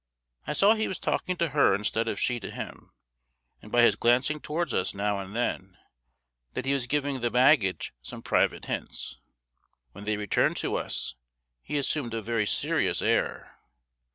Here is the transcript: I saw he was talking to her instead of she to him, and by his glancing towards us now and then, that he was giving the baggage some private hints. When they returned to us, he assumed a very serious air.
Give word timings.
I 0.47 0.53
saw 0.53 0.73
he 0.73 0.87
was 0.87 0.97
talking 0.97 1.35
to 1.37 1.49
her 1.49 1.75
instead 1.75 2.07
of 2.07 2.19
she 2.19 2.39
to 2.39 2.49
him, 2.49 2.89
and 3.61 3.71
by 3.71 3.83
his 3.83 3.95
glancing 3.95 4.39
towards 4.39 4.73
us 4.73 4.95
now 4.95 5.19
and 5.19 5.35
then, 5.35 5.77
that 6.53 6.65
he 6.65 6.73
was 6.73 6.87
giving 6.87 7.19
the 7.19 7.29
baggage 7.29 7.93
some 8.01 8.23
private 8.23 8.65
hints. 8.65 9.19
When 9.91 10.05
they 10.05 10.17
returned 10.17 10.57
to 10.57 10.73
us, 10.75 11.13
he 11.61 11.77
assumed 11.77 12.15
a 12.15 12.21
very 12.23 12.47
serious 12.47 13.03
air. 13.03 13.59